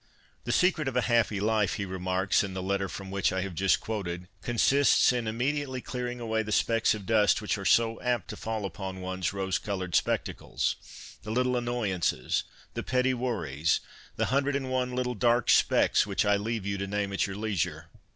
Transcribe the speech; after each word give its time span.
'The 0.45 0.51
secret 0.51 0.87
of 0.87 0.95
a 0.97 1.01
happy 1.01 1.39
life,' 1.39 1.75
he 1.75 1.85
remarks, 1.85 2.43
in 2.43 2.55
the 2.55 2.63
letter 2.63 2.89
from 2.89 3.11
which 3.11 3.31
I 3.31 3.41
have 3.41 3.53
just 3.53 3.79
quoted,' 3.79 4.27
consists 4.41 5.13
in 5.13 5.27
immediately 5.27 5.79
clearing 5.79 6.19
away 6.19 6.41
the 6.41 6.51
specks 6.51 6.95
of 6.95 7.05
dust 7.05 7.39
which 7.39 7.55
are 7.55 7.65
so 7.65 8.01
apt 8.01 8.27
to 8.29 8.35
fall 8.35 8.65
upon 8.65 9.01
one's 9.01 9.31
rose 9.31 9.59
coloured 9.59 9.93
spectacles, 9.93 10.75
the 11.21 11.29
little 11.29 11.55
annoyances, 11.55 12.45
the 12.73 12.81
petty 12.81 13.13
worries, 13.13 13.79
the 14.15 14.25
hundred 14.33 14.55
and 14.55 14.71
one 14.71 14.95
little 14.95 15.13
dark 15.13 15.51
specks 15.51 16.07
which 16.07 16.25
I 16.25 16.35
leave 16.35 16.65
you 16.65 16.79
to 16.79 16.87
name 16.87 17.13
at 17.13 17.27
your 17.27 17.35
leisure.' 17.35 17.89